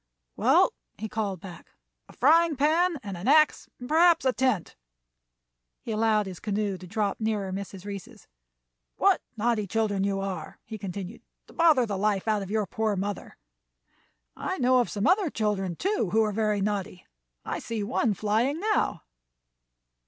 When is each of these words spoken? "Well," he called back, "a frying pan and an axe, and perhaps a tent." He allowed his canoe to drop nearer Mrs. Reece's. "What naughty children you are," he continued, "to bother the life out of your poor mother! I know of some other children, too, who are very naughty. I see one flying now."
"Well," 0.35 0.73
he 0.97 1.07
called 1.07 1.41
back, 1.41 1.69
"a 2.09 2.13
frying 2.13 2.55
pan 2.55 2.97
and 3.03 3.15
an 3.15 3.27
axe, 3.27 3.69
and 3.77 3.87
perhaps 3.87 4.25
a 4.25 4.33
tent." 4.33 4.75
He 5.83 5.91
allowed 5.91 6.25
his 6.25 6.39
canoe 6.39 6.79
to 6.79 6.87
drop 6.87 7.19
nearer 7.19 7.51
Mrs. 7.51 7.85
Reece's. 7.85 8.27
"What 8.95 9.21
naughty 9.37 9.67
children 9.67 10.03
you 10.03 10.19
are," 10.19 10.57
he 10.65 10.79
continued, 10.79 11.21
"to 11.45 11.53
bother 11.53 11.85
the 11.85 11.99
life 11.99 12.27
out 12.27 12.41
of 12.41 12.49
your 12.49 12.65
poor 12.65 12.95
mother! 12.95 13.37
I 14.35 14.57
know 14.57 14.79
of 14.79 14.89
some 14.89 15.05
other 15.05 15.29
children, 15.29 15.75
too, 15.75 16.09
who 16.11 16.23
are 16.23 16.31
very 16.31 16.61
naughty. 16.61 17.05
I 17.45 17.59
see 17.59 17.83
one 17.83 18.15
flying 18.15 18.59
now." 18.59 19.03